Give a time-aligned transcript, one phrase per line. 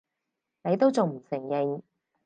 [0.63, 1.83] 你都仲唔承認！